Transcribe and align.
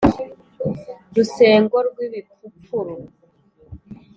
rusengo 1.15 1.77
rw’ibipfupfuru 1.87 2.95